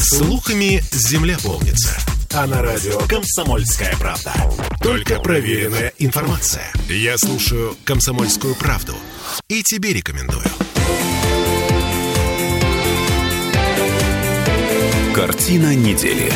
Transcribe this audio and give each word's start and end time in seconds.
Слухами 0.00 0.80
земля 0.92 1.36
полнится. 1.42 1.90
А 2.32 2.46
на 2.46 2.62
радио 2.62 3.00
«Комсомольская 3.08 3.96
правда». 3.96 4.32
Только 4.80 5.18
проверенная 5.18 5.92
информация. 5.98 6.72
Я 6.88 7.18
слушаю 7.18 7.76
«Комсомольскую 7.84 8.54
правду» 8.54 8.94
и 9.48 9.64
тебе 9.64 9.92
рекомендую. 9.92 10.46
Картина 15.16 15.74
недели. 15.74 16.32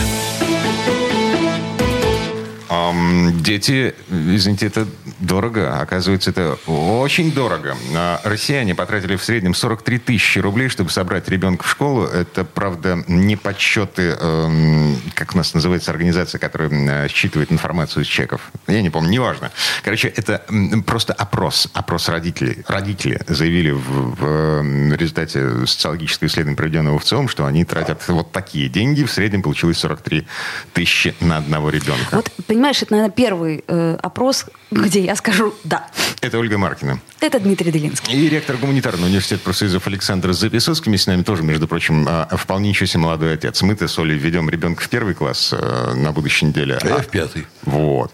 Дети, 3.43 3.95
извините, 4.11 4.67
это 4.67 4.89
дорого. 5.23 5.81
Оказывается, 5.81 6.31
это 6.31 6.59
очень 6.67 7.33
дорого. 7.33 7.77
А 7.95 8.21
россияне 8.25 8.75
потратили 8.75 9.17
в 9.17 9.25
среднем 9.25 9.55
43 9.55 9.99
тысячи 9.99 10.39
рублей, 10.39 10.69
чтобы 10.69 10.91
собрать 10.91 11.29
ребенка 11.29 11.65
в 11.65 11.71
школу. 11.71 12.05
Это, 12.05 12.45
правда, 12.45 13.03
не 13.07 13.37
подсчеты, 13.37 14.17
эм, 14.19 14.97
как 15.15 15.35
у 15.35 15.37
нас 15.37 15.55
называется 15.55 15.91
организация, 15.91 16.39
которая 16.39 17.09
считывает 17.09 17.53
информацию 17.53 18.03
из 18.05 18.09
чеков. 18.09 18.51
Я 18.67 18.83
не 18.83 18.91
помню, 18.91 19.11
неважно. 19.11 19.51
Короче, 19.83 20.09
это 20.09 20.43
просто 20.87 21.13
опрос. 21.13 21.69
Опрос 21.73 22.09
родителей. 22.09 22.65
Родители 22.69 23.21
заявили 23.29 23.71
в, 23.71 24.17
в 24.17 24.97
результате 24.97 25.67
социологического 25.67 26.29
исследования, 26.29 26.57
проведенного 26.57 26.99
в 26.99 27.05
ЦИОМ, 27.05 27.29
что 27.29 27.47
они 27.47 27.65
тратят 27.65 28.07
вот 28.09 28.33
такие 28.33 28.69
деньги. 28.69 29.05
В 29.05 29.11
среднем 29.11 29.43
получилось 29.43 29.79
43 29.79 30.27
тысячи 30.73 31.15
на 31.21 31.39
одного 31.39 31.71
ребенка. 31.71 32.17
Вот, 32.17 32.31
понимаешь, 32.47 32.83
это, 32.83 32.93
наверное, 32.93 33.13
первый 33.13 33.65
э, 33.67 33.99
опрос, 34.03 34.47
где 34.71 35.05
я 35.05 35.12
скажу 35.17 35.55
«да». 35.65 35.89
Это 36.21 36.39
Ольга 36.39 36.57
Маркина. 36.59 37.01
Это 37.21 37.41
Дмитрий 37.41 37.73
Делинский. 37.73 38.15
И 38.15 38.29
ректор 38.29 38.57
гуманитарного 38.57 39.07
университета 39.07 39.43
профсоюзов 39.43 39.87
Александр 39.87 40.33
Записовский. 40.33 40.97
с 40.97 41.07
нами 41.07 41.23
тоже, 41.23 41.43
между 41.43 41.67
прочим, 41.67 42.07
а, 42.09 42.29
вполне 42.37 42.71
еще 42.71 42.87
себе 42.87 43.01
молодой 43.01 43.35
отец. 43.35 43.63
Мы-то 43.63 43.89
с 43.89 43.99
Олей 43.99 44.17
ведем 44.17 44.49
ребенка 44.49 44.83
в 44.83 44.89
первый 44.89 45.15
класс 45.15 45.53
э, 45.53 45.95
на 45.95 46.13
будущей 46.13 46.47
неделе. 46.47 46.79
А 46.81 46.87
я 46.87 46.97
в 46.99 47.09
пятый. 47.09 47.47
Вот. 47.63 48.13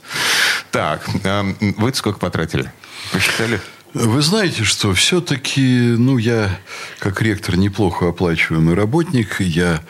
Так, 0.71 1.07
э, 1.25 1.55
вы 1.61 1.93
сколько 1.95 2.19
потратили? 2.19 2.73
Посчитали? 3.13 3.61
Вы 3.95 4.21
знаете, 4.21 4.65
что 4.65 4.93
все-таки, 4.93 5.95
ну, 5.97 6.19
я 6.19 6.61
как 6.99 7.23
ректор 7.23 7.57
неплохо 7.57 8.09
оплачиваемый 8.09 8.75
работник, 8.75 9.41
я 9.41 9.81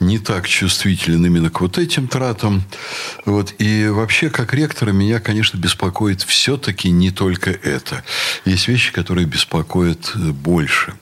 не 0.00 0.18
так 0.18 0.48
чувствителен 0.48 1.24
именно 1.24 1.48
к 1.48 1.60
вот 1.60 1.78
этим 1.78 2.08
тратам. 2.08 2.64
Вот. 3.24 3.54
И 3.58 3.86
вообще, 3.86 4.30
как 4.30 4.52
ректора, 4.52 4.90
меня, 4.90 5.20
конечно, 5.20 5.58
беспокоит 5.58 6.22
все-таки 6.22 6.90
не 6.90 7.12
только 7.12 7.50
это. 7.50 8.02
Есть 8.44 8.66
вещи, 8.66 8.92
которые 8.92 9.26
беспокоят 9.26 10.12
э, 10.16 10.18
больше. 10.32 10.94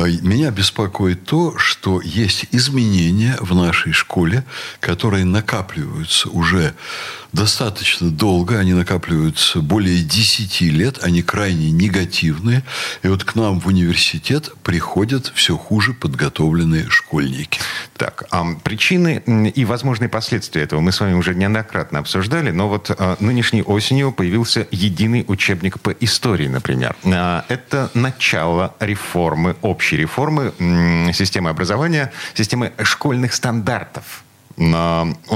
А, 0.00 0.06
меня 0.22 0.50
беспокоит 0.50 1.24
то, 1.24 1.58
что 1.58 2.00
есть 2.00 2.46
изменения 2.52 3.36
в 3.40 3.54
нашей 3.54 3.92
школе, 3.92 4.44
которые 4.80 5.24
накапливаются 5.24 6.30
уже 6.30 6.74
достаточно 7.32 8.10
долго, 8.10 8.58
они 8.58 8.72
накапливаются 8.72 9.60
более 9.60 10.02
10 10.02 10.60
лет, 10.62 10.98
они 11.02 11.22
крайне 11.22 11.70
негативные. 11.70 12.64
И 13.02 13.08
вот 13.08 13.24
к 13.24 13.34
нам 13.34 13.60
в 13.60 13.66
университет 13.66 14.50
приходят 14.62 15.30
все 15.34 15.56
хуже 15.56 15.92
подготовленные 15.92 16.88
школьники. 16.88 17.60
Так, 17.96 18.24
а 18.30 18.44
причины 18.64 19.22
и 19.54 19.64
возможные 19.64 20.08
последствия 20.08 20.62
этого 20.62 20.80
мы 20.80 20.92
с 20.92 21.00
вами 21.00 21.14
уже 21.14 21.34
неоднократно 21.34 21.98
обсуждали, 21.98 22.50
но 22.50 22.68
вот 22.68 22.90
а, 22.90 23.16
нынешней 23.20 23.62
осенью 23.62 24.12
появился 24.12 24.66
единый 24.70 25.24
учебник 25.28 25.80
по 25.80 25.90
истории, 25.90 26.48
например. 26.48 26.96
А, 27.04 27.44
это 27.48 27.90
начало 27.94 28.74
реформы, 28.80 29.54
общей 29.90 29.96
реформы 29.96 30.52
системы 31.12 31.50
образования, 31.50 32.12
системы 32.34 32.72
школьных 32.82 33.34
стандартов. 33.34 34.22
У 34.56 34.62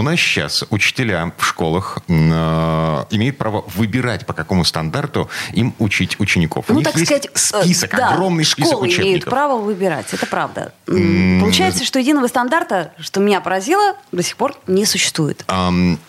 нас 0.03 0.21
сейчас 0.21 0.65
учителя 0.71 1.33
в 1.39 1.45
школах 1.45 1.99
имеют 2.09 3.39
право 3.39 3.65
выбирать, 3.75 4.27
по 4.27 4.35
какому 4.35 4.65
стандарту 4.65 5.31
им 5.55 5.75
учить 5.79 6.21
учеников. 6.21 6.67
Ну, 6.69 6.83
так 6.83 6.99
сказать, 6.99 7.31
список, 7.33 7.97
да, 7.97 8.11
огромный 8.11 8.45
список 8.45 8.83
учебников. 8.83 9.05
имеют 9.07 9.25
право 9.25 9.59
выбирать, 9.59 10.13
это 10.13 10.27
правда. 10.27 10.75
Mm. 10.87 11.41
Получается, 11.41 11.85
что 11.85 11.99
единого 11.99 12.27
стандарта, 12.29 12.93
что 13.01 13.21
меня 13.21 13.41
поразило, 13.41 13.97
до 14.13 14.23
сих 14.23 14.37
пор 14.37 14.55
не 14.67 14.85
существует. 14.85 15.45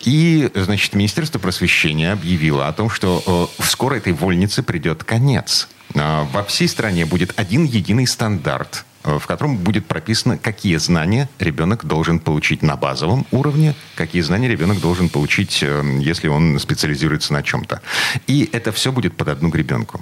И, 0.00 0.50
значит, 0.54 0.94
Министерство 0.94 1.38
просвещения 1.38 2.12
объявило 2.12 2.68
о 2.68 2.72
том, 2.72 2.90
что 2.90 3.50
э, 3.58 3.62
скоро 3.64 3.94
этой 3.94 4.12
вольнице 4.12 4.62
придет 4.62 5.04
конец. 5.04 5.68
А, 5.94 6.24
во 6.32 6.42
всей 6.44 6.68
стране 6.68 7.06
будет 7.06 7.38
один 7.38 7.64
единый 7.64 8.06
стандарт 8.06 8.84
Э, 9.06 9.18
в 9.20 9.26
котором 9.26 9.56
будет 9.56 9.86
прописано, 9.86 10.36
какие 10.36 10.76
знания 10.78 11.28
ребенок 11.38 11.84
должен 11.84 12.18
получить 12.18 12.62
на 12.62 12.76
базовом 12.76 13.24
уровне, 13.30 13.74
какие 13.94 14.20
знания 14.20 14.48
ребенок 14.48 14.80
должен 14.80 15.08
получить, 15.08 15.62
э, 15.62 15.98
если 16.00 16.26
он 16.26 16.58
специализируется 16.58 17.32
на 17.32 17.44
чем-то. 17.44 17.82
И 18.26 18.50
это 18.52 18.72
все 18.72 18.90
будет 18.90 19.16
под 19.16 19.28
одну 19.28 19.48
гребенку. 19.48 20.00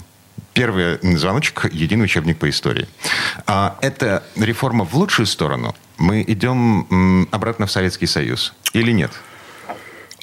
Первый 0.55 0.99
звоночек– 1.19 1.67
единый 1.73 2.05
учебник 2.05 2.39
по 2.39 2.49
истории. 2.49 2.89
А 3.47 3.77
это 3.83 4.23
реформа 4.37 4.85
в 4.85 4.95
лучшую 4.95 5.27
сторону? 5.27 5.75
Мы 5.99 6.25
идем 6.27 7.29
обратно 7.31 7.67
в 7.67 7.71
Советский 7.71 8.07
Союз 8.07 8.55
или 8.73 8.93
нет? 8.93 9.13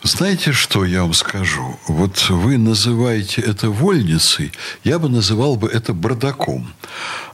Знаете, 0.03 0.51
что 0.51 0.83
я 0.83 1.03
вам 1.03 1.13
скажу? 1.13 1.79
Вот 1.87 2.29
вы 2.29 2.57
называете 2.57 3.41
это 3.41 3.69
вольницей, 3.69 4.51
я 4.83 4.97
бы 4.97 5.09
называл 5.09 5.57
бы 5.57 5.69
это 5.69 5.93
бардаком. 5.93 6.73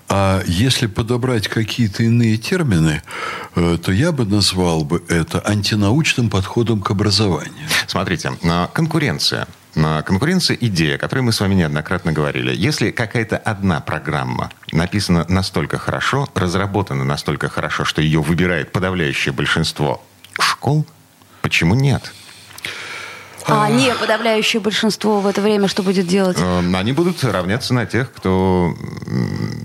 А 0.09 0.43
если 0.45 0.87
подобрать 0.87 1.47
какие-то 1.47 2.03
иные 2.03 2.37
термины, 2.37 3.03
э, 3.55 3.77
то 3.81 3.91
я 3.93 4.11
бы 4.11 4.25
назвал 4.25 4.83
бы 4.83 5.01
это 5.07 5.39
антинаучным 5.45 6.29
подходом 6.29 6.81
к 6.81 6.91
образованию. 6.91 7.67
Смотрите, 7.87 8.33
конкуренция. 8.73 9.47
Конкуренция– 9.73 10.57
идея, 10.61 10.95
о 10.95 10.97
которой 10.97 11.19
мы 11.19 11.31
с 11.31 11.39
вами 11.39 11.55
неоднократно 11.55 12.11
говорили. 12.11 12.53
Если 12.53 12.91
какая-то 12.91 13.37
одна 13.37 13.79
программа 13.79 14.51
написана 14.73 15.25
настолько 15.29 15.77
хорошо, 15.77 16.27
разработана 16.35 17.03
настолько 17.05 17.47
хорошо, 17.47 17.85
что 17.85 18.01
ее 18.01 18.21
выбирает 18.21 18.71
подавляющее 18.71 19.33
большинство 19.33 20.03
школ, 20.39 20.85
почему 21.41 21.75
нет? 21.75 22.11
А 23.47 23.69
не 23.69 23.93
подавляющее 23.93 24.61
большинство 24.61 25.19
в 25.19 25.27
это 25.27 25.41
время 25.41 25.67
что 25.67 25.83
будет 25.83 26.07
делать? 26.07 26.37
Эм, 26.39 26.75
они 26.75 26.91
будут 26.91 27.23
равняться 27.23 27.73
на 27.73 27.85
тех, 27.85 28.11
кто... 28.11 28.73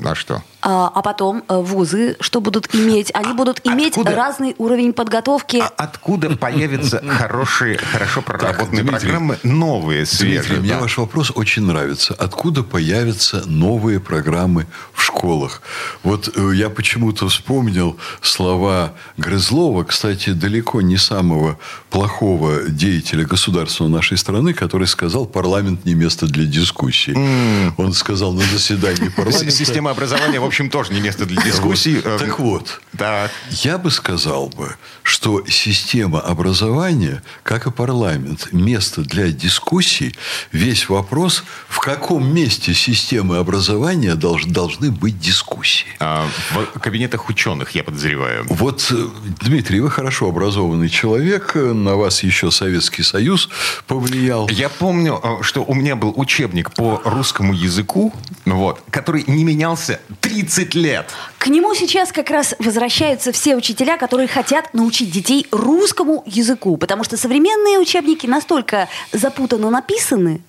А 0.05 0.15
что? 0.15 0.43
А, 0.65 0.93
а 0.95 1.03
потом 1.03 1.43
э, 1.49 1.57
вузы 1.57 2.17
что 2.21 2.41
будут 2.41 2.73
иметь? 2.73 3.11
Они 3.15 3.33
а 3.33 3.35
будут 3.35 3.61
иметь 3.65 3.99
откуда, 3.99 4.15
разный 4.15 4.55
уровень 4.59 4.93
подготовки. 4.93 5.57
А 5.57 5.73
откуда 5.77 6.37
появятся 6.37 7.03
хорошие, 7.09 7.79
хорошо 7.79 8.23
проработанные 8.23 8.85
так, 8.85 9.01
программы, 9.01 9.39
новые, 9.43 10.07
свежие? 10.07 10.43
Дмитрий, 10.43 10.59
мне 10.61 10.77
ваш 10.81 10.99
вопрос 10.99 11.33
очень 11.35 11.65
нравится. 11.65 12.15
Откуда 12.15 12.63
появятся 12.63 13.43
новые 13.47 13.99
программы 13.99 14.67
в 14.95 15.03
школах? 15.03 15.63
Вот 16.05 16.31
э, 16.35 16.53
я 16.55 16.71
почему-то 16.71 17.29
вспомнил 17.29 17.99
слова 18.21 18.95
Грызлова, 19.17 19.83
кстати, 19.83 20.31
далеко 20.31 20.81
не 20.81 20.97
самого 20.97 21.59
плохого 21.91 22.69
деятеля 22.69 23.25
государства 23.25 23.89
нашей 23.89 24.17
страны, 24.17 24.55
который 24.55 24.87
сказал, 24.87 25.27
парламент 25.27 25.85
не 25.85 25.95
место 25.95 26.27
для 26.27 26.45
дискуссий. 26.45 27.13
Mm. 27.13 27.73
Он 27.79 27.93
сказал 27.93 28.33
на 28.33 28.43
заседании 28.43 29.09
парламента... 29.09 29.51
Система 29.51 29.91
образования, 29.91 30.39
в 30.39 30.52
общем, 30.53 30.69
тоже 30.69 30.93
не 30.93 31.01
место 31.01 31.25
для 31.25 31.41
дискуссий. 31.43 32.03
Так 32.03 32.39
вот, 32.39 32.83
так. 32.99 33.31
я 33.49 33.79
бы 33.79 33.91
сказал 33.91 34.49
бы, 34.49 34.77
что 35.03 35.47
система 35.47 36.21
образования, 36.21 37.23
как 37.43 37.67
и 37.67 37.71
парламент, 37.71 38.49
место 38.53 39.01
для 39.01 39.33
дискуссий, 39.33 40.15
весь 40.53 40.91
вопрос, 40.91 41.45
в 41.69 41.79
каком 41.79 42.35
месте 42.35 42.75
системы 42.75 43.39
образования 43.39 44.15
долж, 44.15 44.45
должны 44.45 44.91
быть 44.91 45.19
дискуссии. 45.19 45.87
А, 46.01 46.27
в 46.51 46.79
кабинетах 46.81 47.31
ученых, 47.31 47.71
я 47.71 47.83
подозреваю. 47.83 48.45
Вот, 48.51 48.87
э, 48.91 49.07
Дмитрий, 49.41 49.81
вы 49.81 49.91
хорошо 49.91 50.29
образованный 50.29 50.91
человек, 50.91 51.55
на 51.55 51.97
вас 51.97 52.23
еще 52.23 52.51
Советский 52.51 53.03
Союз 53.03 53.49
повлиял. 53.87 54.51
Я 54.51 54.69
помню, 54.69 55.19
э, 55.23 55.43
что 55.43 55.65
у 55.65 55.73
меня 55.73 55.97
был 55.97 56.13
учебник 56.15 56.75
по 56.75 57.01
русскому 57.07 57.55
языку, 57.55 58.13
вот, 58.45 58.83
который 58.91 59.25
не 59.27 59.45
менялся 59.45 60.01
30 60.21 60.75
лет. 60.75 61.11
К 61.39 61.47
нему 61.49 61.75
сейчас 61.75 62.13
как 62.13 62.31
раз 62.31 62.55
возвращаются 62.59 63.33
все 63.33 63.57
учителя, 63.57 63.97
которые 63.97 64.29
хотят 64.29 64.75
научить 64.75 65.11
детей 65.11 65.47
русскому 65.51 66.23
языку, 66.27 66.77
потому 66.77 67.05
что 67.05 67.17
современные 67.17 67.79
учебники 67.79 68.27
настолько 68.27 68.89
запутанно 69.13 69.71
написаны, 69.71 70.43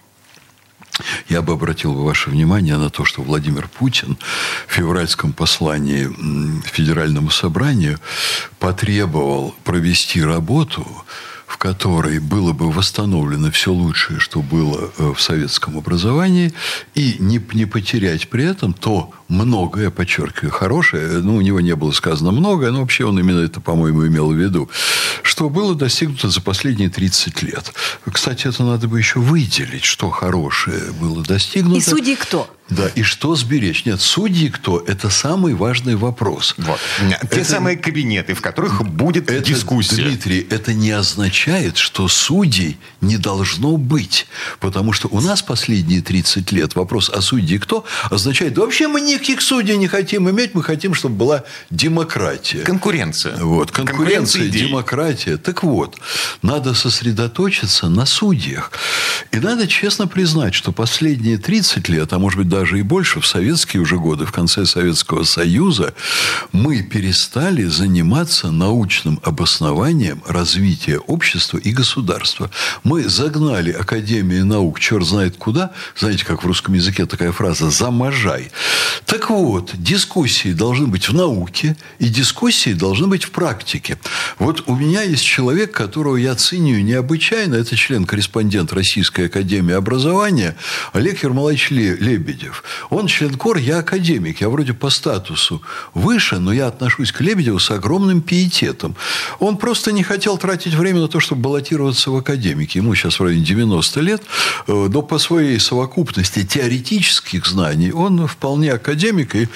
я 1.28 1.42
бы 1.42 1.54
обратил 1.54 1.94
бы 1.94 2.06
ваше 2.06 2.30
внимание 2.30 2.78
на 2.78 2.92
то, 2.92 3.04
что 3.04 3.24
Владимир 3.24 3.68
Путин 3.68 4.18
в 4.68 4.74
февральском 4.74 5.34
послании 5.34 6.08
Федеральному 6.66 7.32
собранию 7.32 8.00
потребовал 8.60 9.56
провести 9.64 10.22
работу 10.22 10.86
которой 11.64 12.20
было 12.20 12.52
бы 12.52 12.70
восстановлено 12.70 13.50
все 13.50 13.72
лучшее, 13.72 14.20
что 14.20 14.42
было 14.42 14.92
э, 14.98 15.14
в 15.16 15.22
советском 15.22 15.78
образовании, 15.78 16.52
и 16.94 17.16
не, 17.20 17.42
не 17.54 17.66
потерять 17.66 18.28
при 18.28 18.44
этом 18.44 18.74
то 18.74 19.14
многое, 19.34 19.90
подчеркиваю, 19.90 20.52
хорошее, 20.52 21.20
ну, 21.22 21.36
у 21.36 21.42
него 21.42 21.60
не 21.60 21.76
было 21.76 21.92
сказано 21.92 22.32
многое, 22.32 22.72
но 22.72 22.82
вообще 22.82 23.06
он 23.06 23.20
именно 23.20 23.40
это, 23.40 23.60
по-моему, 23.60 24.08
имел 24.08 24.32
в 24.32 24.36
виду, 24.36 24.70
что 25.24 25.50
было 25.50 25.76
достигнуто 25.76 26.30
за 26.30 26.42
последние 26.42 26.90
30 26.90 27.42
лет. 27.44 27.74
Кстати, 28.12 28.48
это 28.48 28.64
надо 28.64 28.88
бы 28.88 28.98
еще 28.98 29.20
выделить, 29.20 29.84
что 29.84 30.10
хорошее 30.10 30.92
было 31.00 31.24
достигнуто. 31.24 31.78
И 31.78 31.82
судьи 31.82 32.16
кто? 32.16 32.50
Да, 32.70 32.88
и 32.96 33.04
что 33.04 33.36
сберечь? 33.36 33.86
Нет, 33.86 34.02
судьи 34.02 34.50
кто? 34.50 34.84
Это 34.88 35.10
самый 35.10 35.54
важный 35.54 35.96
вопрос. 35.96 36.56
Вот. 36.58 36.80
Те 37.30 37.42
это, 37.42 37.46
самые 37.46 37.78
кабинеты, 37.78 38.34
в 38.34 38.42
которых 38.42 38.84
будет 38.86 39.30
это, 39.30 39.44
дискуссия. 39.44 40.04
Дмитрий, 40.04 40.48
это 40.50 40.74
не 40.74 40.92
означает, 40.92 41.78
что 41.78 42.08
судей 42.08 42.78
не 43.02 43.18
должно 43.18 43.78
быть. 43.78 44.28
Потому 44.60 44.94
что 44.94 45.08
у 45.10 45.20
нас 45.20 45.42
последние 45.42 46.02
30 46.02 46.52
лет 46.52 46.76
вопрос 46.76 47.10
о 47.10 47.22
судьи 47.22 47.58
кто 47.58 47.86
означает, 48.10 48.54
да 48.54 48.62
вообще 48.62 48.88
мы 48.88 49.02
никаких 49.24 49.42
судей 49.42 49.78
не 49.78 49.88
хотим 49.88 50.30
иметь, 50.30 50.54
мы 50.54 50.64
хотим, 50.64 50.94
чтобы 50.94 51.16
была 51.16 51.44
демократия. 51.70 52.60
Конкуренция. 52.60 53.38
Вот, 53.38 53.72
конкуренция, 53.72 54.42
конкуренция 54.42 54.68
демократия. 54.68 55.38
Так 55.38 55.64
вот, 55.64 55.96
надо 56.42 56.74
сосредоточиться 56.74 57.88
на 57.88 58.06
судьях. 58.06 58.72
И 59.32 59.40
надо 59.40 59.66
честно 59.68 60.08
признать, 60.08 60.54
что 60.54 60.74
последние 60.74 61.38
30 61.38 61.88
лет, 61.88 62.12
а 62.12 62.20
может 62.20 62.38
быть 62.38 62.50
даже 62.50 62.80
и 62.80 62.82
больше, 62.82 63.22
в 63.22 63.26
советские 63.26 63.82
уже 63.82 63.98
годы, 63.98 64.26
в 64.26 64.34
конце 64.34 64.66
Советского 64.66 65.24
Союза, 65.24 65.94
мы 66.52 66.84
перестали 66.84 67.64
заниматься 67.64 68.52
научным 68.52 69.22
обоснованием 69.24 70.22
развития 70.28 70.98
общества 70.98 71.60
и 71.60 71.72
государства. 71.72 72.50
Мы 72.84 73.08
загнали 73.08 73.72
Академию 73.72 74.46
наук 74.46 74.82
черт 74.82 75.06
знает 75.06 75.38
куда. 75.38 75.72
Знаете, 75.96 76.26
как 76.26 76.44
в 76.44 76.48
русском 76.48 76.74
языке 76.74 77.06
такая 77.06 77.32
фраза 77.32 77.70
«заможай». 77.70 78.52
Так 79.06 79.30
вот, 79.30 79.72
дискуссии 79.74 80.54
должны 80.54 80.88
быть 80.88 81.10
в 81.10 81.14
науке, 81.14 81.76
и 82.00 82.08
дискуссии 82.08 82.74
должны 82.74 83.08
быть 83.08 83.26
в 83.26 83.32
практике. 83.32 83.98
Вот 84.40 84.64
у 84.68 84.76
меня 84.76 85.02
есть 85.02 85.24
человек, 85.24 85.72
которого 85.72 86.16
я 86.16 86.36
ценю 86.36 86.80
необычайно. 86.80 87.56
Это 87.56 87.76
член-корреспондент 87.76 88.72
Российской 88.72 89.26
Академии 89.26 89.74
Образования 89.74 90.56
Олег 90.94 91.24
Ермолаевич 91.24 91.72
Лебедев. 91.72 92.64
Он 92.90 93.08
член 93.08 93.36
КОР, 93.36 93.58
я 93.58 93.80
академик. 93.80 94.42
Я 94.42 94.50
вроде 94.50 94.74
по 94.74 94.90
статусу 94.90 95.62
выше, 95.94 96.40
но 96.40 96.54
я 96.54 96.68
отношусь 96.68 97.12
к 97.12 97.22
Лебедеву 97.22 97.60
с 97.60 97.72
огромным 97.72 98.22
пиететом. 98.22 98.96
Он 99.40 99.58
просто 99.58 99.92
не 99.92 100.04
хотел 100.04 100.38
тратить 100.38 100.74
время 100.74 101.02
на 101.02 101.08
то, 101.08 101.20
чтобы 101.20 101.42
баллотироваться 101.42 102.12
в 102.12 102.16
академике. 102.16 102.80
Ему 102.80 102.96
сейчас 102.96 103.20
в 103.20 103.24
районе 103.24 103.44
90 103.44 104.00
лет. 104.02 104.24
Э, 104.68 104.88
но 104.90 105.02
по 105.02 105.18
своей 105.18 105.60
совокупности 105.60 106.44
теоретических 106.44 107.46
знаний 107.46 107.92
он 107.92 108.28
вполне 108.28 108.72
академик 108.72 108.93
и 109.36 109.48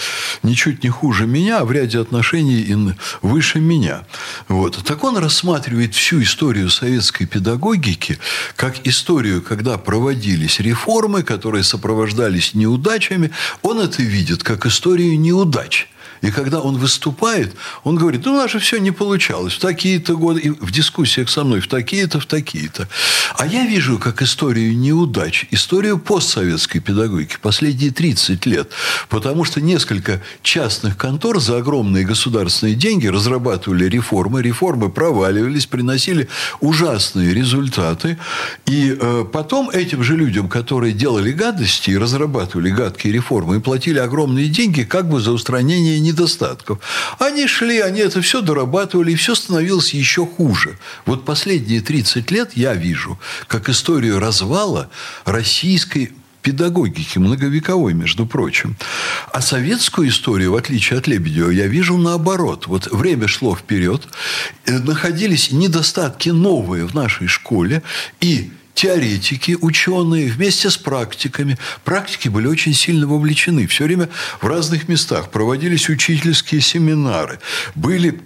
ничуть 0.44 0.84
не 0.84 0.90
хуже 0.90 1.26
меня, 1.26 1.60
а 1.60 1.66
в 1.66 1.72
ряде 1.72 2.00
отношений 2.00 2.62
и 2.62 2.78
выше 3.22 3.60
меня. 3.60 4.06
Вот. 4.48 4.78
Так 4.84 5.04
он 5.04 5.18
рассматривает 5.18 5.96
всю 5.96 6.22
историю 6.22 6.70
советской 6.70 7.26
педагогики 7.26 8.20
как 8.56 8.86
историю, 8.86 9.42
когда 9.42 9.78
проводились 9.78 10.60
реформы, 10.60 11.24
которые 11.24 11.64
сопровождались 11.64 12.54
неудачами, 12.54 13.32
он 13.62 13.80
это 13.80 14.02
видит 14.02 14.44
как 14.44 14.66
историю 14.66 15.20
неудач. 15.20 15.88
И 16.22 16.32
когда 16.32 16.62
он 16.62 16.78
выступает, 16.78 17.56
он 17.84 17.96
говорит, 17.96 18.26
ну, 18.26 18.34
у 18.34 18.38
нас 18.38 18.52
же 18.52 18.60
все 18.60 18.78
не 18.78 18.92
получалось. 18.92 19.54
В 19.54 19.60
такие-то 19.60 20.16
годы, 20.16 20.40
и 20.42 20.50
в 20.50 20.72
дискуссиях 20.72 21.30
со 21.30 21.44
мной, 21.44 21.60
в 21.60 21.68
такие-то, 21.68 22.20
в 22.20 22.26
такие-то. 22.26 22.88
А 23.38 23.46
я 23.46 23.66
вижу 23.66 24.00
как 24.00 24.22
историю 24.22 24.78
неудач, 24.78 25.46
историю 25.52 25.98
постсоветской 26.00 26.82
педагогики 26.82 27.38
последние 27.42 27.92
30 27.92 28.46
лет. 28.46 28.72
Потому 29.10 29.44
что 29.44 29.62
несколько 29.62 30.22
частных 30.42 30.98
контор 30.98 31.40
за 31.40 31.58
огромные 31.58 32.06
государственные 32.06 32.76
деньги 32.76 33.08
разрабатывали 33.08 33.86
реформы. 33.86 34.42
Реформы 34.42 34.90
проваливались, 34.90 35.66
приносили 35.66 36.28
ужасные 36.60 37.34
результаты. 37.34 38.18
И 38.66 38.98
э, 39.00 39.26
потом 39.32 39.70
этим 39.70 40.04
же 40.04 40.16
людям, 40.16 40.50
которые 40.50 40.94
делали 40.94 41.32
гадости 41.32 41.92
и 41.92 41.98
разрабатывали 41.98 42.70
гадкие 42.70 43.14
реформы, 43.14 43.58
и 43.58 43.60
платили 43.60 44.00
огромные 44.00 44.48
деньги 44.48 44.84
как 44.84 45.10
бы 45.10 45.20
за 45.20 45.32
устранение 45.32 46.00
недостатков. 46.08 46.80
Они 47.20 47.48
шли, 47.48 47.80
они 47.80 48.00
это 48.00 48.22
все 48.22 48.42
дорабатывали, 48.42 49.12
и 49.12 49.16
все 49.16 49.36
становилось 49.36 49.94
еще 49.94 50.26
хуже. 50.26 50.78
Вот 51.06 51.26
последние 51.26 51.82
30 51.82 52.32
лет 52.32 52.52
я 52.56 52.74
вижу, 52.74 53.20
как 53.48 53.70
историю 53.70 54.20
развала 54.20 54.90
российской 55.26 56.12
педагогики, 56.48 57.20
многовековой, 57.20 57.94
между 57.94 58.26
прочим. 58.26 58.78
А 59.34 59.42
советскую 59.42 60.08
историю, 60.08 60.54
в 60.54 60.56
отличие 60.56 60.98
от 60.98 61.08
Лебедева, 61.08 61.50
я 61.50 61.68
вижу 61.68 61.98
наоборот. 61.98 62.68
Вот 62.68 62.88
время 62.90 63.28
шло 63.28 63.54
вперед, 63.54 64.08
э, 64.66 64.80
находились 64.80 65.52
недостатки 65.52 66.30
новые 66.30 66.86
в 66.86 66.96
нашей 66.96 67.28
школе, 67.28 67.84
и 68.22 68.50
теоретики, 68.78 69.58
ученые 69.60 70.30
вместе 70.30 70.70
с 70.70 70.78
практиками. 70.78 71.58
Практики 71.84 72.30
были 72.30 72.46
очень 72.46 72.76
сильно 72.76 73.08
вовлечены. 73.08 73.66
Все 73.66 73.86
время 73.86 74.08
в 74.40 74.46
разных 74.46 74.88
местах 74.88 75.32
проводились 75.32 75.90
учительские 75.90 76.62
семинары. 76.62 77.40
Были 77.74 78.22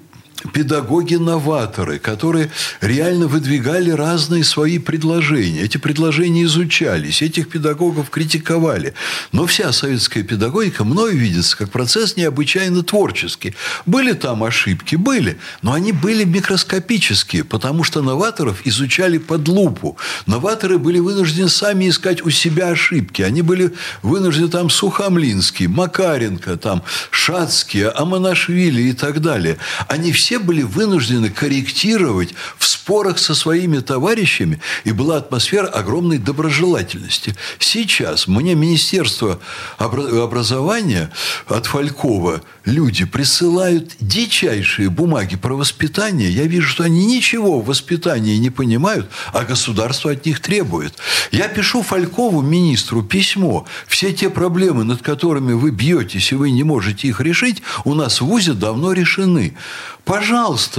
педагоги-новаторы, 0.54 2.00
которые 2.00 2.52
реально 2.82 3.28
выдвигали 3.28 3.92
разные 3.92 4.44
свои 4.44 4.78
предложения. 4.78 5.62
Эти 5.62 5.78
предложения 5.78 6.44
изучались, 6.44 7.22
этих 7.22 7.50
педагогов 7.50 8.10
критиковали. 8.10 8.94
Но 9.32 9.46
вся 9.46 9.72
советская 9.72 10.24
педагогика 10.24 10.84
мною 10.84 11.18
видится 11.18 11.58
как 11.58 11.72
процесс 11.72 12.18
необычайно 12.18 12.84
творческий. 12.84 13.56
Были 13.86 14.14
там 14.14 14.44
ошибки? 14.44 14.96
Были. 14.96 15.38
Но 15.62 15.74
они 15.74 15.92
были 15.92 16.24
микроскопические, 16.24 17.44
потому 17.44 17.84
что 17.84 18.02
новаторов 18.02 18.62
изучали 18.66 19.18
под 19.18 19.48
лупу. 19.48 19.98
Новаторы 20.26 20.78
были 20.78 21.00
вынуждены 21.00 21.50
сами 21.50 21.90
искать 21.90 22.26
у 22.26 22.30
себя 22.30 22.70
ошибки. 22.70 23.22
Они 23.22 23.42
были 23.42 23.74
вынуждены 24.02 24.50
там 24.50 24.70
Сухомлинский, 24.70 25.68
Макаренко, 25.68 26.58
там, 26.58 26.84
Шацкий, 27.10 27.88
Аманашвили 27.88 28.84
и 28.84 28.94
так 28.94 29.22
далее. 29.22 29.58
Они 29.88 30.12
все 30.12 30.31
все 30.32 30.40
были 30.40 30.62
вынуждены 30.62 31.30
корректировать 31.30 32.34
в 32.58 32.66
спорах 32.66 33.20
со 33.20 33.36
своими 33.36 33.80
товарищами, 33.80 34.62
и 34.86 34.94
была 34.94 35.18
атмосфера 35.18 35.68
огромной 35.68 36.20
доброжелательности. 36.20 37.36
Сейчас 37.60 38.30
мне 38.30 38.56
Министерство 38.56 39.42
образования 39.78 41.12
от 41.50 41.66
Фалькова 41.66 42.44
люди 42.64 43.04
присылают 43.04 43.92
дичайшие 44.00 44.90
бумаги 44.90 45.36
про 45.36 45.54
воспитание. 45.56 46.32
Я 46.32 46.44
вижу, 46.44 46.70
что 46.70 46.86
они 46.86 47.06
ничего 47.06 47.60
в 47.60 47.66
воспитании 47.66 48.38
не 48.38 48.52
понимают, 48.52 49.10
а 49.34 49.44
государство 49.44 50.12
от 50.12 50.26
них 50.26 50.40
требует. 50.40 50.94
Я 51.34 51.50
пишу 51.50 51.84
Фалькову, 51.84 52.42
министру, 52.42 53.04
письмо. 53.04 53.68
Все 53.86 54.14
те 54.14 54.30
проблемы, 54.30 54.86
над 54.86 55.02
которыми 55.02 55.52
вы 55.52 55.72
бьетесь, 55.72 56.32
и 56.32 56.36
вы 56.36 56.52
не 56.52 56.64
можете 56.64 57.10
их 57.10 57.20
решить, 57.20 57.62
у 57.84 57.96
нас 57.96 58.22
в 58.22 58.26
ВУЗе 58.28 58.54
давно 58.54 58.94
решены. 58.94 59.58
Пожалуйста, 60.06 60.21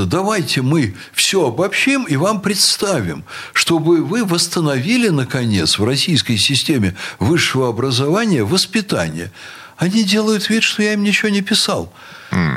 давайте 0.07 0.63
мы 0.63 0.95
все 1.13 1.49
обобщим 1.49 2.05
и 2.05 2.17
вам 2.17 2.41
представим, 2.41 3.25
чтобы 3.53 4.03
вы 4.05 4.25
восстановили, 4.25 5.09
наконец, 5.09 5.79
в 5.79 5.85
российской 5.85 6.37
системе 6.37 6.97
высшего 7.19 7.69
образования 7.69 8.45
воспитание. 8.45 9.31
Они 9.77 10.05
делают 10.05 10.49
вид, 10.49 10.63
что 10.63 10.83
я 10.83 10.93
им 10.93 11.03
ничего 11.03 11.29
не 11.29 11.43
писал. 11.43 11.93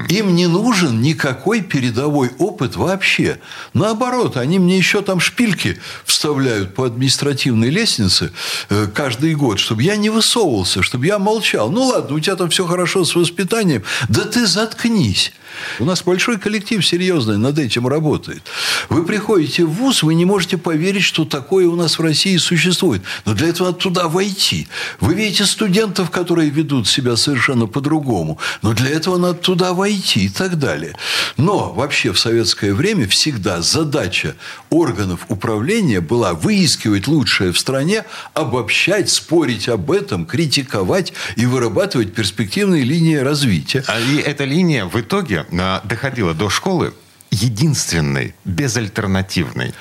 Им 0.07 0.35
не 0.35 0.47
нужен 0.47 1.01
никакой 1.01 1.61
передовой 1.61 2.31
опыт 2.37 2.75
вообще. 2.75 3.39
Наоборот, 3.73 4.37
они 4.37 4.57
мне 4.57 4.77
еще 4.77 5.01
там 5.01 5.19
шпильки 5.19 5.79
вставляют 6.05 6.73
по 6.75 6.85
административной 6.85 7.69
лестнице 7.69 8.31
э, 8.69 8.87
каждый 8.93 9.35
год, 9.35 9.59
чтобы 9.59 9.83
я 9.83 9.97
не 9.97 10.09
высовывался, 10.09 10.81
чтобы 10.81 11.07
я 11.07 11.19
молчал. 11.19 11.69
Ну 11.71 11.83
ладно, 11.83 12.15
у 12.15 12.19
тебя 12.19 12.37
там 12.37 12.49
все 12.49 12.65
хорошо 12.65 13.03
с 13.03 13.15
воспитанием. 13.15 13.83
Да 14.07 14.23
ты 14.23 14.47
заткнись. 14.47 15.33
У 15.79 15.85
нас 15.85 16.03
большой 16.03 16.37
коллектив 16.37 16.85
серьезный 16.85 17.37
над 17.37 17.59
этим 17.59 17.87
работает. 17.87 18.43
Вы 18.89 19.05
приходите 19.05 19.65
в 19.65 19.71
ВУЗ, 19.71 20.03
вы 20.03 20.15
не 20.15 20.25
можете 20.25 20.57
поверить, 20.57 21.03
что 21.03 21.25
такое 21.25 21.67
у 21.67 21.75
нас 21.75 21.97
в 21.97 22.01
России 22.01 22.37
существует. 22.37 23.01
Но 23.25 23.33
для 23.33 23.47
этого 23.47 23.67
надо 23.67 23.79
туда 23.79 24.07
войти. 24.07 24.67
Вы 24.99 25.15
видите 25.15 25.45
студентов, 25.45 26.11
которые 26.11 26.49
ведут 26.49 26.87
себя 26.87 27.15
совершенно 27.15 27.67
по-другому. 27.67 28.39
Но 28.61 28.73
для 28.73 28.89
этого 28.89 29.17
надо 29.17 29.35
туда 29.35 29.64
войти 29.73 30.25
и 30.25 30.29
так 30.29 30.57
далее. 30.57 30.95
Но 31.37 31.73
вообще 31.73 32.11
в 32.11 32.19
советское 32.19 32.73
время 32.73 33.07
всегда 33.07 33.61
задача 33.61 34.35
органов 34.69 35.25
управления 35.29 36.01
была 36.01 36.33
выискивать 36.33 37.07
лучшее 37.07 37.51
в 37.51 37.59
стране, 37.59 38.05
обобщать, 38.33 39.09
спорить 39.09 39.67
об 39.69 39.91
этом, 39.91 40.25
критиковать 40.25 41.13
и 41.35 41.45
вырабатывать 41.45 42.13
перспективные 42.13 42.83
линии 42.83 43.17
развития. 43.17 43.83
А 43.87 43.99
и 43.99 44.17
эта 44.17 44.43
линия 44.43 44.85
в 44.85 44.99
итоге 44.99 45.45
доходила 45.83 46.33
до 46.33 46.49
школы 46.49 46.93
единственной, 47.35 48.33
безальтернативной. 48.45 49.73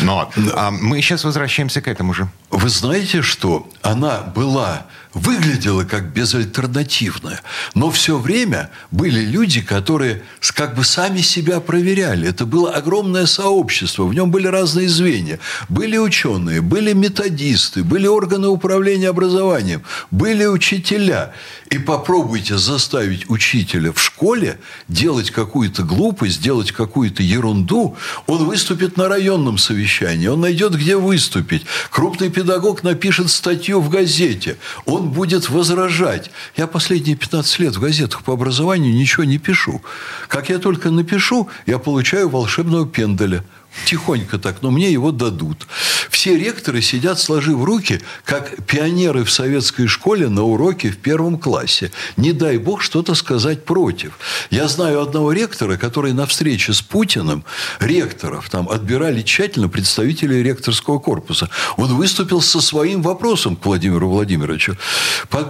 Но 0.00 0.30
а 0.54 0.70
мы 0.70 1.00
сейчас 1.02 1.24
возвращаемся 1.24 1.80
к 1.80 1.88
этому 1.88 2.14
же. 2.14 2.28
Вы 2.50 2.68
знаете, 2.68 3.22
что 3.22 3.68
она 3.82 4.20
была 4.20 4.86
выглядела 5.14 5.84
как 5.84 6.12
безальтернативная. 6.12 7.40
Но 7.74 7.90
все 7.90 8.18
время 8.18 8.70
были 8.90 9.20
люди, 9.20 9.60
которые 9.60 10.22
как 10.54 10.76
бы 10.76 10.84
сами 10.84 11.20
себя 11.20 11.60
проверяли. 11.60 12.28
Это 12.28 12.46
было 12.46 12.72
огромное 12.72 13.26
сообщество, 13.26 14.04
в 14.04 14.14
нем 14.14 14.30
были 14.30 14.46
разные 14.46 14.88
звенья. 14.88 15.40
Были 15.68 15.96
ученые, 15.98 16.60
были 16.60 16.92
методисты, 16.92 17.82
были 17.82 18.06
органы 18.06 18.48
управления 18.48 19.08
образованием, 19.08 19.82
были 20.10 20.46
учителя. 20.46 21.32
И 21.70 21.78
попробуйте 21.78 22.56
заставить 22.58 23.28
учителя 23.30 23.92
в 23.92 24.00
школе 24.00 24.58
делать 24.88 25.30
какую-то 25.30 25.82
глупость, 25.82 26.42
делать 26.42 26.72
какую-то 26.72 26.99
ерунду. 27.08 27.96
Он 28.26 28.44
выступит 28.44 28.96
на 28.96 29.08
районном 29.08 29.56
совещании, 29.56 30.26
он 30.26 30.40
найдет, 30.40 30.74
где 30.74 30.96
выступить. 30.96 31.62
Крупный 31.90 32.28
педагог 32.28 32.82
напишет 32.82 33.30
статью 33.30 33.80
в 33.80 33.88
газете. 33.88 34.58
Он 34.84 35.10
будет 35.10 35.48
возражать. 35.48 36.30
Я 36.56 36.66
последние 36.66 37.16
15 37.16 37.58
лет 37.60 37.76
в 37.76 37.80
газетах 37.80 38.22
по 38.22 38.34
образованию 38.34 38.94
ничего 38.94 39.24
не 39.24 39.38
пишу. 39.38 39.82
Как 40.28 40.50
я 40.50 40.58
только 40.58 40.90
напишу, 40.90 41.48
я 41.66 41.78
получаю 41.78 42.28
волшебного 42.28 42.86
пенделя– 42.86 43.44
Тихонько 43.84 44.38
так, 44.38 44.62
но 44.62 44.70
мне 44.70 44.90
его 44.92 45.12
дадут. 45.12 45.66
Все 46.10 46.36
ректоры 46.36 46.82
сидят, 46.82 47.18
сложив 47.18 47.64
руки, 47.64 48.00
как 48.24 48.64
пионеры 48.66 49.24
в 49.24 49.30
советской 49.30 49.86
школе 49.86 50.28
на 50.28 50.42
уроке 50.42 50.90
в 50.90 50.98
первом 50.98 51.38
классе. 51.38 51.92
Не 52.16 52.32
дай 52.32 52.58
бог 52.58 52.82
что-то 52.82 53.14
сказать 53.14 53.64
против. 53.64 54.18
Я 54.50 54.68
знаю 54.68 55.00
одного 55.00 55.32
ректора, 55.32 55.76
который 55.76 56.12
на 56.12 56.26
встрече 56.26 56.72
с 56.72 56.82
Путиным, 56.82 57.44
ректоров, 57.78 58.50
там 58.50 58.68
отбирали 58.68 59.22
тщательно 59.22 59.68
представителей 59.68 60.42
ректорского 60.42 60.98
корпуса. 60.98 61.48
Он 61.76 61.94
выступил 61.94 62.42
со 62.42 62.60
своим 62.60 63.02
вопросом 63.02 63.56
к 63.56 63.64
Владимиру 63.64 64.08
Владимировичу. 64.08 64.76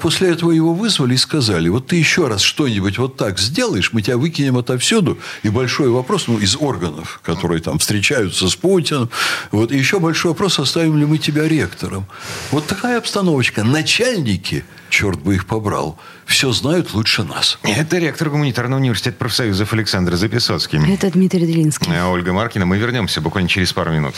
После 0.00 0.30
этого 0.30 0.50
его 0.50 0.74
вызвали 0.74 1.14
и 1.14 1.16
сказали, 1.16 1.68
вот 1.68 1.86
ты 1.86 1.96
еще 1.96 2.28
раз 2.28 2.42
что-нибудь 2.42 2.98
вот 2.98 3.16
так 3.16 3.38
сделаешь, 3.38 3.92
мы 3.92 4.02
тебя 4.02 4.18
выкинем 4.18 4.58
отовсюду. 4.58 5.18
И 5.42 5.48
большой 5.48 5.88
вопрос, 5.88 6.28
ну, 6.28 6.38
из 6.38 6.56
органов, 6.56 7.20
которые 7.24 7.62
там 7.62 7.78
встречаются 7.78 8.48
с 8.48 8.56
Путиным. 8.56 9.08
Вот. 9.50 9.72
И 9.72 9.78
еще 9.78 9.98
большой 9.98 10.34
вопрос, 10.50 10.68
оставим 10.68 10.98
ли 10.98 11.06
мы 11.06 11.18
тебя 11.18 11.48
ректором. 11.48 12.06
Вот 12.50 12.66
такая 12.66 12.98
обстановочка. 12.98 13.64
Начальники, 13.64 14.64
черт 14.88 15.20
бы 15.20 15.34
их 15.34 15.46
побрал, 15.46 15.98
все 16.26 16.52
знают 16.52 16.94
лучше 16.94 17.22
нас. 17.22 17.58
Это 17.62 17.98
ректор 17.98 18.30
гуманитарного 18.30 18.80
университета 18.80 19.16
профсоюзов 19.18 19.72
Александр 19.72 20.16
Записоцкий. 20.16 20.80
Это 20.92 21.10
Дмитрий 21.10 21.46
Делинский. 21.46 21.92
А 21.94 22.08
Ольга 22.08 22.32
Маркина. 22.32 22.66
Мы 22.66 22.78
вернемся 22.78 23.20
буквально 23.20 23.48
через 23.48 23.72
пару 23.72 23.92
минут. 23.92 24.14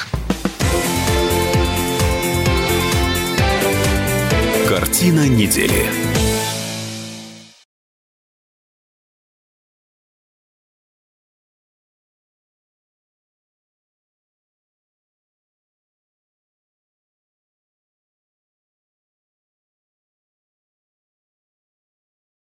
Картина 4.69 5.29
недели. 5.29 6.12